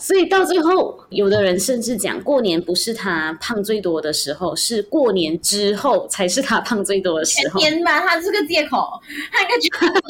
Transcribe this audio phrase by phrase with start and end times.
[0.00, 7.60] 所以到最后，有的人甚至讲，过年不是他胖最多的时候，是过年之后才是他胖最多的时候。
[7.60, 8.88] 年吧，他是个借口，
[9.30, 10.00] 他应该觉得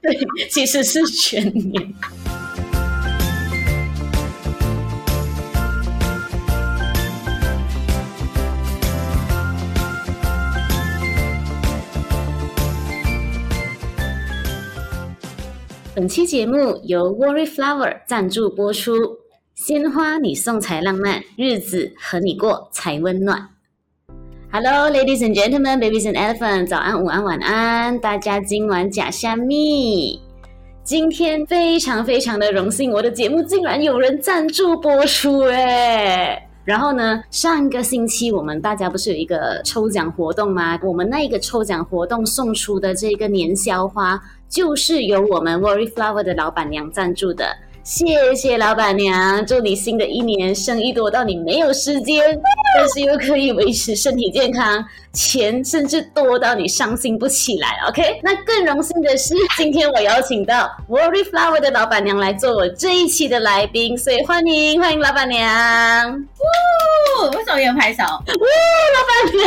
[0.00, 1.94] 对，其实是全年。
[15.96, 18.94] 本期节目由 Worry Flower 赞助播出，
[19.54, 23.48] 鲜花你送才浪漫，日子和你过才温暖。
[24.50, 30.20] Hello, ladies and gentlemen, babies and elephants，早安、午安、晚安，大家今晚假虾米？
[30.82, 36.44] 今天非常非常的荣幸，我的节目竟然有人赞助播出哎！
[36.64, 40.76] 然后呢，上个星期我们大家不是有一个抽奖活动吗？
[40.82, 44.20] 我们那一个抽奖活动送出的这个年宵花。
[44.48, 47.46] 就是由我们 Worry Flower 的老板娘赞助的，
[47.82, 52.40] 谢谢老板娘，祝你新的一年生意多到你没有时间，
[52.78, 54.84] 但是又可以维持身体健康。
[55.14, 58.18] 钱甚至多到你伤心不起来，OK？
[58.22, 66.12] 那更荣幸的是，今天我邀请到 Worry Flower 的老板娘来做我这一期的来宾，所以欢迎欢迎老板娘！
[66.12, 66.16] 呜，
[67.36, 68.02] 为什么有拍手？
[68.04, 68.44] 呜，
[68.92, 69.46] 老板娘！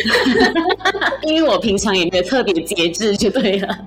[1.22, 3.78] 因为我平常也没有特别节制，就对了。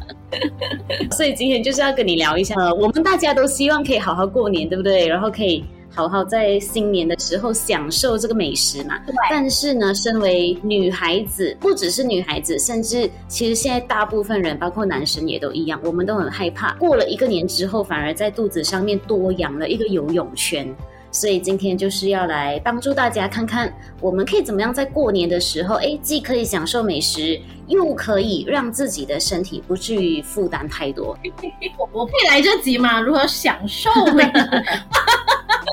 [1.12, 5.06] 所以今天就是要跟你聊一下，呃，我们大家都希望可以好好过年，对不对？
[5.06, 5.64] 然后可以。
[5.98, 8.96] 好好在新年的时候享受这个美食嘛。
[9.04, 9.12] 对。
[9.28, 20.72] 但是呢，身为女孩子，不只是女孩子，甚至其实现在大部分人，包括男生也都一样，我们都很害怕过了一个年之后，反而在肚子上面多养了一个游泳圈。
[21.10, 31.18] 所以今天就是要来帮助大家看看，我们可以怎么样在过年的时候，哎，既可以享受美食，又可以让自己的身体不至于负担太多。
[31.92, 33.00] 我可以来这集吗？
[33.00, 34.30] 如何享受美食？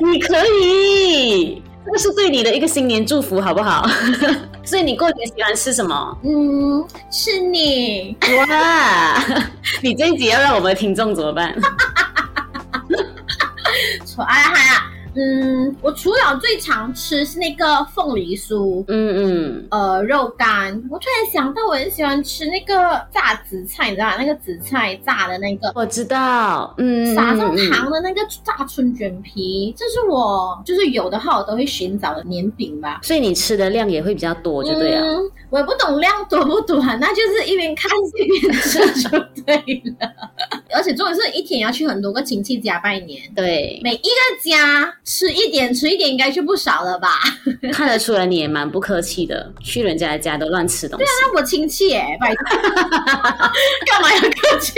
[0.03, 3.87] 你可以，这个是对你的一个新年祝福，好不好？
[4.65, 6.17] 所以你过年喜欢吃什么？
[6.23, 8.17] 嗯，是你。
[8.49, 9.23] 哇，
[9.81, 11.55] 你这一集要让我们的听众怎么办？
[14.27, 14.64] 哎呀呀！
[15.15, 20.73] 嗯，我除了最常吃是那个凤梨酥，嗯嗯，呃，肉干。
[20.89, 22.75] 我突然想到，我很喜欢吃那个
[23.13, 24.17] 炸紫菜，你知道吗？
[24.17, 32.99] 那个紫菜炸的那个，我知道，嗯，撒上糖的那个炸春卷皮，这是我就是有的话我都会寻找的年饼吧。
[33.03, 35.01] 所以你吃的量也会比较多，就对了。
[35.01, 39.09] 嗯，我也不懂量多不多啊，那就是一边看一边吃就
[39.45, 39.55] 对
[39.99, 40.09] 了。
[40.75, 44.93] 而且重点是一天要去很多个亲戚家拜年，对，每一个家。
[45.03, 47.09] 吃一点，吃一点，应该就不少了吧？
[47.71, 51.05] 看得出来你也蛮不客气的，去人家的家都乱吃东西。
[51.05, 52.43] 对啊，那我亲戚哎，拜托，
[53.85, 54.73] 干嘛要客气？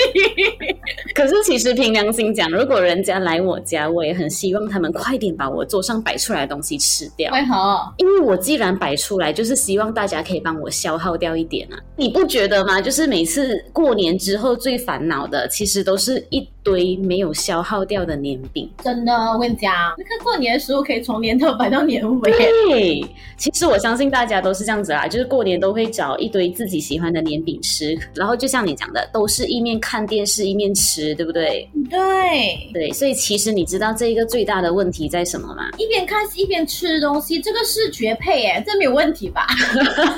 [1.15, 7.31] 可是其实凭良心讲，如果人家来我家，我也很希望他们快点把我桌上摆出来的东西吃掉。
[7.31, 7.79] 为何？
[7.97, 11.79] 因为我既然摆出来，就是希望大家可以帮我消耗掉一点啊！
[11.95, 12.81] 你不觉得吗？
[12.81, 18.69] 就是每次过年之后最烦恼的，其实都是一堆没有消耗掉的年饼。
[18.83, 20.17] 真的，我跟你讲，你看。
[20.27, 22.31] 过年的时候可以从年头摆到年尾。
[22.33, 23.05] 对，
[23.37, 31.69] 其实我相信大家都是这样子啦，就是过年都会找一堆自己喜欢的年饼吃，然后就像你讲的，都是一面看电视一面吃，对不对？
[31.89, 35.69] 对对，所以其实你知道这一个最大的问题在什么吗？
[35.77, 39.47] 一边看一边吃东西，这个是绝配哎，这没有问题吧？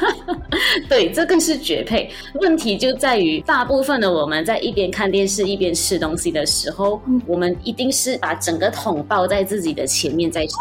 [0.89, 2.09] 对，这个是绝配。
[2.41, 10.53] 问题就在于大部分的我们在一边看电视一边吃东西的时候，嗯、我们一定是把整个桶抱在自己的前面再吃，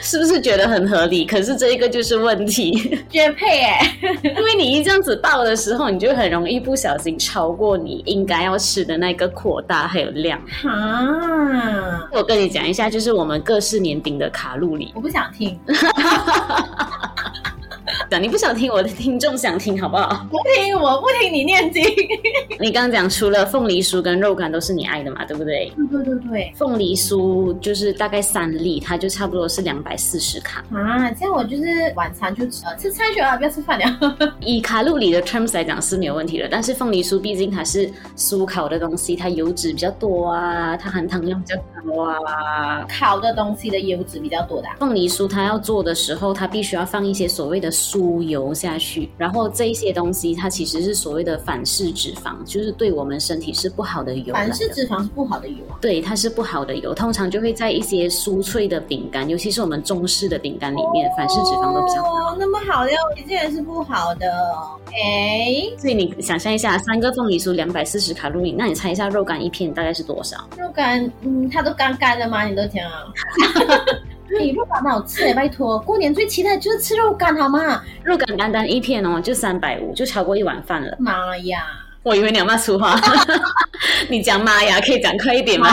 [0.00, 1.24] 是不是觉得很合理？
[1.24, 2.72] 可是这一个就是问题，
[3.10, 3.96] 绝配哎！
[4.22, 10.40] 因为你一这样子抱的时候，你就很容易不小心超过你应该要吃的那个扩大还有量。
[10.64, 12.08] 啊！
[12.12, 14.92] 我跟你讲一下，就是我们各式年饼的卡路里。
[14.94, 15.58] 我不想听。
[18.10, 20.26] 等你不想听，我的听众想听，好不好？
[20.30, 21.82] 不听，我不听你念经。
[22.60, 25.72] 你刚刚讲除了凤梨酥跟肉干都是你爱的嘛，对不对？
[25.76, 26.52] 对对对对。
[26.56, 31.10] 凤梨酥就是大概三粒，它就差不多是两百四十卡啊。
[31.12, 31.64] 这样我就是
[31.96, 34.16] 晚餐就吃吃菜就好，不要吃饭了。
[34.40, 42.86] 以卡路里的 terms 来讲是没有问题的，但是凤梨酥毕竟它是酥烤的东西，它油脂比较多啊，它含糖量比较高啊。
[42.88, 44.68] 烤的东西的油脂比较多的。
[44.78, 54.34] 凤梨酥它要做的时候，它必须要放一些所谓的酥油下去，然后这一些东西它其实是所谓的反式脂肪，就是对我们身体是不好的油。
[54.34, 55.78] 反式脂肪是不好的油啊？
[55.80, 62.32] 对，它是不好的油，通常就会在一些酥脆的饼干，尤其是我们中式的饼干里面，反式脂肪都比较高。
[62.32, 64.28] 哦，那么好的料理竟然是不好的，
[64.86, 65.70] 哎。
[65.78, 70.36] 所以你想象一下，三个凤梨酥两百四十卡路里，那你猜一下肉干一片大概是多少？
[70.58, 72.44] 肉干，嗯，它都干干的吗？
[72.44, 73.04] 你都讲啊。
[74.40, 75.78] 你肉干好吃哎，拜托！
[75.80, 77.82] 过年最期待就是吃肉干，好吗？
[78.02, 80.96] 肉干单单一片哦，就三百五，就超过一碗饭了。
[80.98, 81.64] 妈呀！
[82.02, 82.98] 我以为你要骂粗话，
[84.08, 85.68] 你讲妈呀，可以讲快一点吗？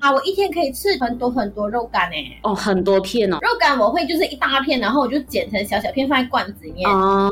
[0.00, 2.38] 啊，我一天可以吃很多很多肉干哎！
[2.42, 3.38] 哦，很多片哦。
[3.40, 7.30] 肉干我会就是一大片，然后我就剪成小小片放在罐子里面哦，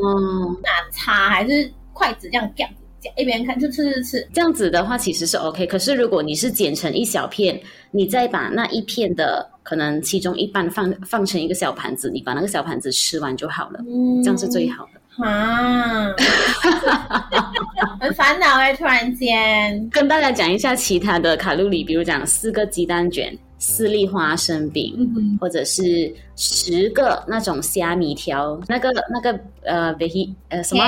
[0.62, 2.66] 拿叉还是筷子这样夹。
[3.16, 5.66] 一边看就吃吃吃，这样子的话其实是 OK。
[5.66, 7.60] 可是如果你是剪成一小片，
[7.90, 15.24] 你再把那一片的可能其中一半放放成一个小盘子，你把那个小盘子吃完就好了，嗯、这样是最好的。
[15.24, 16.14] 啊，
[18.00, 18.72] 很烦恼哎！
[18.72, 23.36] 突然间 跟大家讲一下其他的卡路里，比如讲四个鸡蛋卷。
[23.58, 30.82] 四粒花生饼，嗯、或者是十个那种虾米条，那个那个呃，黑呃什么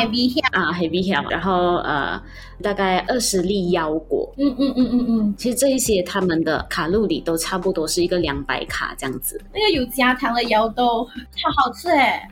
[0.53, 2.21] 啊，黑米条，然后呃。
[2.63, 9.41] 大概二十粒腰果，嗯嗯嗯嗯嗯，其实这一些他们的卡路里都差不多是一个两百卡这样子。
[9.53, 12.23] 那个有加糖的腰豆超好吃哎，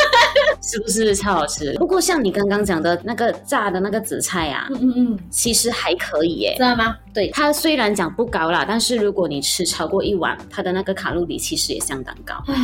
[0.62, 1.72] 是不是超好吃？
[1.74, 6.96] 不过像你刚刚讲的那个炸的那个紫菜啊，嗯嗯嗯，其实还可以耶，知道吗？
[7.12, 12.34] 对，它虽然讲不高啦，但是如果你吃超过一碗，它的那个卡路里其实也相当高。
[12.46, 12.54] 怎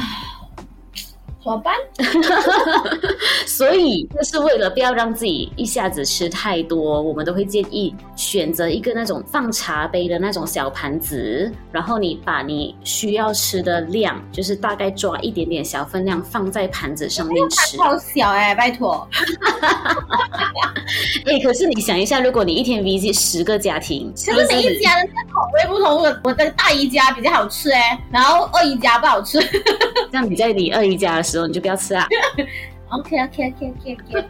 [1.44, 1.74] 么办？
[3.46, 17.78] 所以，就是为了不要让自己一下子吃太多，我们都会建议选择一个那种放茶杯的那种小盘子，然后你把你需要吃的量，就是大概抓一点点小分量放在盘子上面吃。
[17.80, 19.06] 好小哎、欸，拜托。
[21.26, 29.40] 哎、欸，可是你想一下，如果你一天 visit 十个家庭，是不是每一家的口味不同，我我的大姨家比较好吃哎、欸，然后二姨家不好吃。
[30.10, 32.06] 这样你在你二姨家的时候，你就不要吃啊。
[32.88, 34.26] OK OK OK OK OK。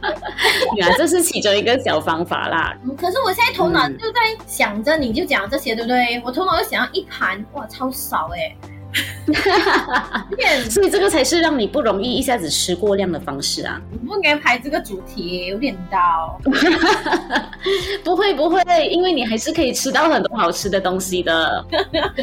[0.77, 2.77] 原来这是其中一个小方法啦。
[2.99, 6.21] 可是我现在头脑就在想着，你就讲这些，对不对？
[6.25, 8.57] 我头脑又想要一盘，哇，超少哎、欸。
[10.69, 13.81] 所以这个才是让你不容易一下子吃过量的方式啊！
[14.07, 16.39] 不应该排这个主题，有点刀。
[18.03, 18.61] 不会不会，
[18.91, 21.65] 因为你还是可以吃到很多好吃的东西的。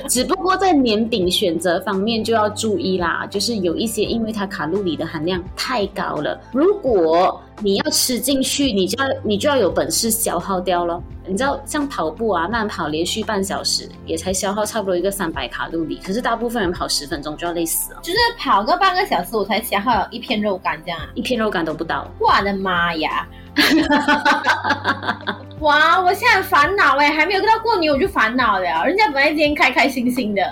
[0.09, 11.01] 只不过在年饼选择方面就要注意啦，就是有一些因为它卡路里的含量太高了，如果你要吃进去，你就要你就要有本事消耗掉咯。
[11.25, 16.00] 你知道，像跑步啊，慢跑连续半小时，也才消耗差不多一个三百卡路里。
[16.04, 18.00] 可是大部分人跑十分钟就要累死了。
[18.01, 22.07] 就是跑个半个小时，我才消耗一片肉干这样，一片肉干都不到。
[22.19, 23.27] 我的妈呀！
[25.60, 28.86] 哇，我现在很烦恼哎，还没有到过年我就烦恼了。
[28.86, 30.44] 人家本来今天开开心心的。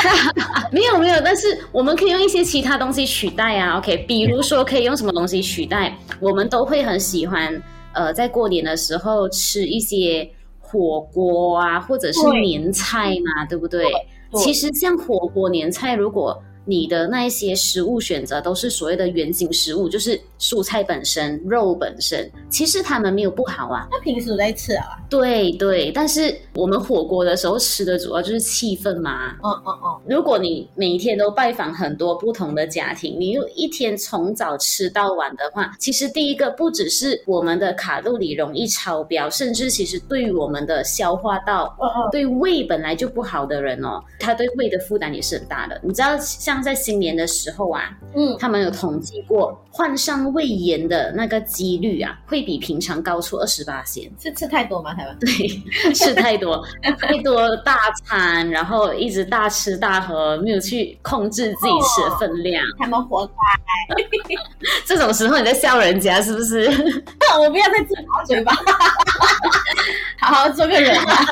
[0.70, 3.78] 没有没有，但是我们可以用一些其他东西取代啊。
[3.78, 5.96] OK，比如说可以用什么东西取代？
[6.20, 7.62] 我们都会很喜欢。
[7.92, 10.28] 呃，在过年的时候吃一些
[10.58, 13.84] 火锅啊，或者是年菜嘛，对，对不对？
[13.84, 23.86] 对，其实像火锅、年菜，如果你的那一些食物选择都是所谓的原型食物，就是蔬菜本身、肉本身，其实他们没有不好啊。
[23.90, 24.96] 那平时都在吃啊？
[25.10, 29.32] 对对，但是我们火锅的时候吃的主要就是气氛嘛。
[29.42, 30.00] 哦哦哦。
[30.08, 41.76] 如果你每一天都拜访很多不同的家庭，你又一天从早吃到晚的话，其实第一个不只是我们的卡路里容易超标，甚至其实对于我们的消化道，
[42.10, 45.78] 对胃本来就不好的人哦，他对胃的负担也是很大的。
[45.82, 46.53] 你知道像。
[46.54, 54.10] 像在新年的时候啊，嗯，他们有统计过患上胃炎的那个几率啊，会比平常高出二十八线。
[54.20, 54.94] 是吃太多吗？
[54.94, 55.18] 台湾？
[55.18, 55.28] 对，
[55.92, 56.64] 吃太多，
[57.00, 63.34] 太多大餐，然后一直大吃大喝，没有去控制自己吃的分量，他们活该。
[64.86, 66.66] 这种时候你在笑人家是不是？
[67.40, 68.52] 我不要再自打嘴巴，
[70.24, 71.24] 好好做个人啊。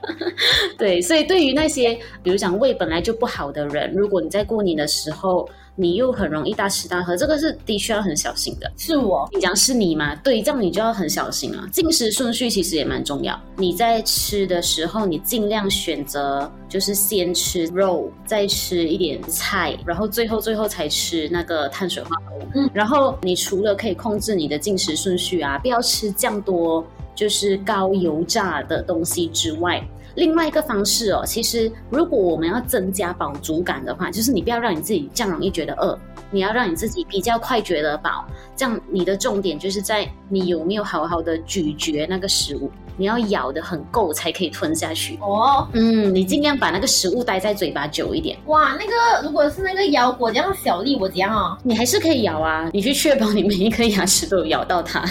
[0.78, 5.48] 对，所以对于那些比如讲胃本来就不好的人，如果你在过年的时候，
[5.80, 8.70] 你又很容易大吃大喝，这个是的确要很小心的。
[8.76, 10.14] 是我，你讲是你吗？
[10.16, 11.66] 对，这样你就要很小心啊。
[11.72, 13.40] 进食顺序其实也蛮重要。
[13.56, 22.48] 你在吃的时候，你尽量选择就是先吃肉，再吃一点菜，然后最后最后才吃那个碳水化合物。
[22.54, 26.84] 嗯，然后你除了可以控制你的进食顺序啊，不要吃酱多，
[27.14, 29.82] 就是高油炸的东西之外。
[30.20, 35.98] 另外一个方式哦，其实如果我们要增加饱足感的话，就是你不要让你自己这样容易觉得饿，
[36.30, 38.26] 你要让你自己比较快觉得饱。
[38.54, 45.16] 这样你的重点就是在你有没有好好的咀嚼那个食物，你要咬得很够才可以吞下去。
[45.22, 48.36] 哦，嗯，你尽量把那个食物待在嘴巴久一点。
[48.44, 55.02] 哇，那个如果是那个咬果这样小粒，我怎样哦，你还是可以咬啊，你去确保你每一颗牙齿都有咬到它。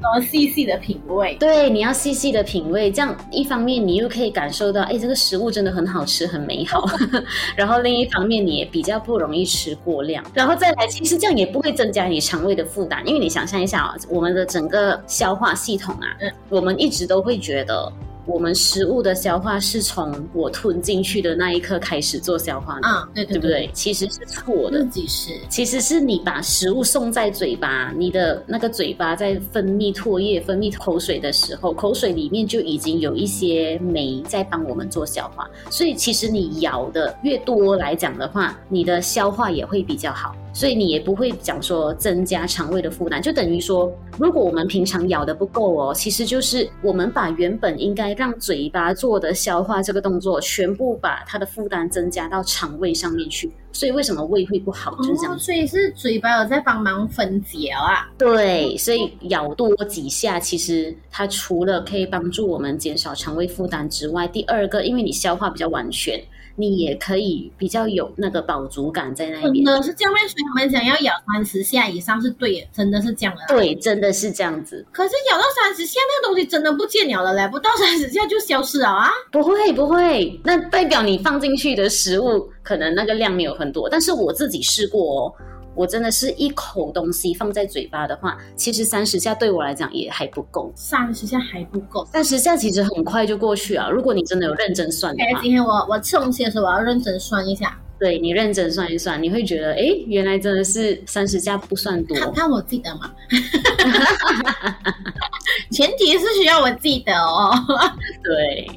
[0.00, 6.84] 然后细细的品味，对，你要细细的品味，这样一方面你又可以感受到，哎，这个食物真的很好吃，很美好。
[7.56, 17.92] 然后另一方面你也比较不容易吃过量，然后再来，其实这样也不会增加你肠胃的负担，因为你想象一下啊，我们的整个消化系统啊，嗯，我们一直都会觉得。
[18.24, 23.70] 我们食物的消化是从我吞进去的那一刻开始做消化的，啊，对对对，对不对？
[23.72, 40.34] 其实是错的，自己是，其实是你把食物送在嘴巴，你的那个嘴巴在分泌唾液、分泌口水的时候，口水里面就已经有一些酶在帮我们做消化，所以其实你咬的越多来讲的话，你的消化也会比较好。
[40.52, 53.50] 所以你也不会讲说增加肠胃的负担，就等于说，如果我们平常咬的不够哦，其实就是我们把原本应该让嘴巴做的消化这个动作，全部把它的负担增加到肠胃上面去。
[53.72, 54.94] 所以为什么胃会不好？
[54.96, 55.34] 就是这样。
[55.34, 58.08] 哦，所以是嘴巴有在帮忙分解啊。
[58.18, 66.22] 对，所以咬多几下，其实它除了可以帮助我们减少肠胃负担之外，第二个，因为你消化比较完全。
[66.54, 69.64] 你也可以比较有那个饱足感在那边。
[69.64, 73.42] 真的是这样，所以他们讲要咬三十下以上是对的，真的是这样的。
[73.48, 74.84] 对，真的是这样子。
[74.92, 79.08] 可是咬到三十下，那个东西真的不见了了嘞，不到三十下就消失了啊？
[79.30, 85.34] 不会不会，那代表你放进去的食物可能那个量没有很多，但是我自己试过哦。
[85.74, 90.70] 我真的是一口东西放在嘴巴的话，其实三十下对我来讲也还不够。
[90.76, 93.88] 三十下还不够，三十下其实很快就过去啊。
[93.88, 97.74] 如果你真的有认真算的话，今天我我吃东西的时候，我要认真算一下。
[97.98, 102.14] 对，你认真算一算，你会觉得，哎，原来真的是三十下不算多。
[102.18, 103.10] 看看我记得嘛，
[105.72, 107.50] 前提是需要我记得哦。
[108.22, 108.70] 对，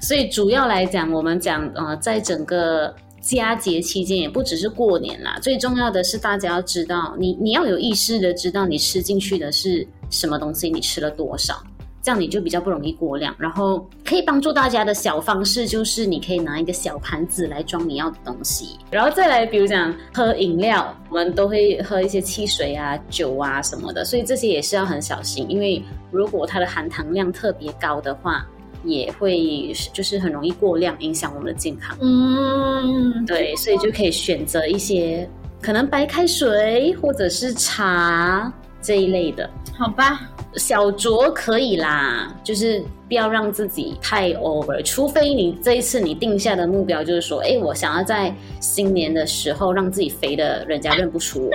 [0.00, 2.94] 所以主要来讲，我们讲呃，在整个。
[3.20, 11.62] 佳节期间也不只是过年啦，最重要的是大家要知道，你你要有意识的知道你吃进去的是什么东西，你吃了多少，
[12.02, 13.34] 这样你就比较不容易过量。
[13.38, 28.46] 然后可以帮助大家的小方式就是，你可以拿一个小盘子来装你要的东西，然后再来，比如讲喝饮料，我们都会喝一些汽水啊、酒啊什么的，所以这些也是要很小心，因为如果它的含糖量特别高的话。
[28.84, 31.96] 也会就是很容易过量，影响我们的健康。
[32.00, 35.28] 嗯，对，所以就可以选择一些
[35.60, 39.48] 可能白开水或者是茶这一类的。
[39.76, 44.82] 好吧，小酌可以啦，就是不要让自己太 over。
[44.82, 51.52] 除非你这一次你定下的目标就是说，哎，我想要在新年的时候让自己肥的人家认不出我。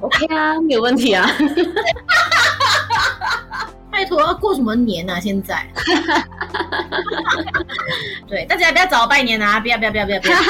[0.06, 1.30] OK 啊，没有问题啊。
[4.16, 5.20] 拜托，要过什么年啊？
[5.20, 5.64] 现在，
[8.28, 9.60] 对，大家不要找我拜年啊！
[9.60, 10.34] 不要，不要，不要，不要，不要！
[10.34, 10.42] 大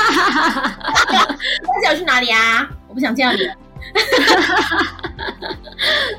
[1.83, 2.69] 家要去哪里啊？
[2.89, 3.41] 我不想见到你。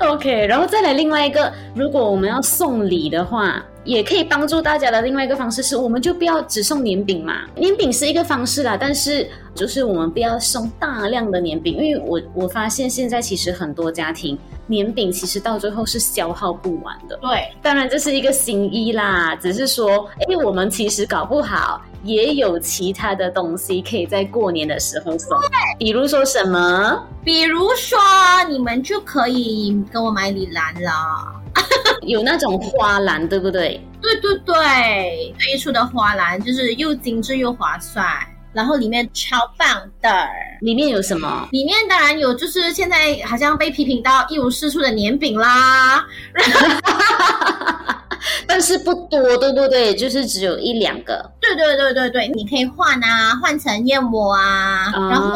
[0.00, 3.62] OK，然后再来另外一个，如果我们要送礼的话。
[3.86, 7.42] 也可以帮助大家的另外一个方式是，我们就不要只送年饼嘛。
[7.54, 17.16] 年饼是一个方式啦，但是就是我们不要送大量的年饼，因为我我发现现在其实很多家庭年饼其实到最后是消耗不完的。
[17.22, 25.38] 对，当然这是一个心意啦，只是说，哎，我们其实搞不好也有其他的东西可以在过年的时候送，
[25.78, 27.06] 比如说什么？
[27.24, 27.98] 比如说
[28.48, 30.90] 你们就可以跟我买礼篮了。
[32.06, 33.80] 有那种花篮，对不对？
[34.00, 38.06] 对对对，推出的花篮就是又精致又划算，
[38.52, 40.26] 然后里面超棒的。
[40.60, 41.48] 里面有什么？
[41.52, 46.06] 里面当然有，就是现在好像被批评到一无是处的年饼啦。
[48.48, 49.94] 但是不多，对不对？
[49.94, 51.30] 就是只有一两个。
[51.40, 54.90] 对对对对对，你可以换啊，换成燕窝啊。
[54.96, 55.28] 嗯、然后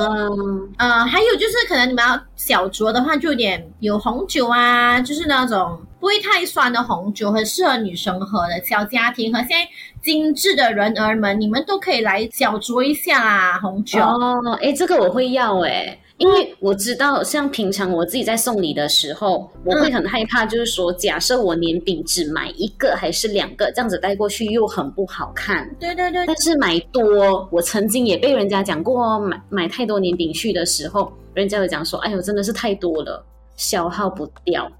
[0.78, 8.64] 呃，还有就是可能你们要小酌的话，就有点有红酒啊，就是那种不会太酸的红酒，很适合女生喝的。
[8.64, 9.68] 小家庭和现在
[10.02, 14.00] 精致的人儿们，你们都可以来小酌一下啊，红酒。
[14.00, 15.96] 哦，哎，这个我会要哎。
[16.16, 25.66] 因为我知道，像平常我自己在送礼的时候，我会很害怕，就是说，假设我年饼只买一个还是两个，这样子带过去又很不好看。
[25.78, 26.26] 对对对。
[26.26, 33.24] 但是买多，我曾经也被人家讲过，买买太多年饼去的时候，人家会讲说：“哎呦，真的是太多了，
[33.56, 34.70] 消耗不掉。”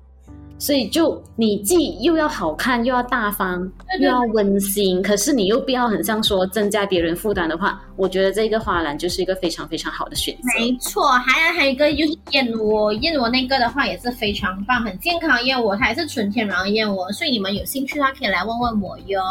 [0.60, 3.66] 所以就你既又要好看，又要大方，
[3.98, 10.42] 又要温馨，可是你又不要很像说增加别人负担的话，我觉得这个花篮就是一个非常非常好的选择。
[10.58, 19.22] 没错，还有还有一个就是燕窝，燕窝那个的话也是非常棒，很健康燕窝，它也是纯天然燕窝，所以你们有兴趣的话可以来问问我哟。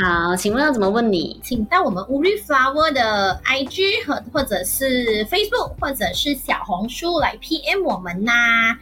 [0.00, 1.40] 好，请问要怎么问你？
[1.42, 8.32] 请到我们 Uri Flower 的 IG 和或者是 Facebook 或者是小红书来 PM 我们呐。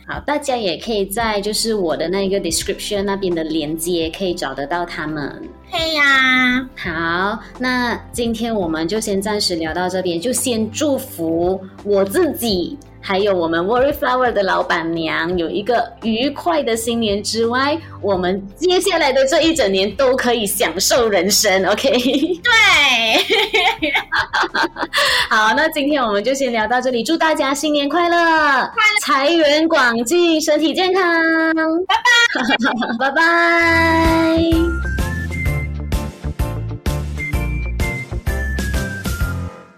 [0.07, 1.78] 好，大家也可以在就是。
[1.79, 5.43] 我的那个 description 那边的连接可以找得到他们。
[5.71, 12.79] 可以呀，好，那今天我们就先暂时聊到这边，就先祝福我自己。
[13.01, 21.91] 还有我们 Worry Flower 的老板娘有一个愉快的新年之外，我们接下来的这一整年都可以享受人生，OK？
[21.93, 22.53] 对，
[25.31, 28.25] 好，那今天我们就先聊到这里，祝大家新年快乐，快
[28.67, 31.03] 乐，财源广进，身体健康，
[31.87, 31.95] 拜
[32.99, 35.08] 拜， 拜拜。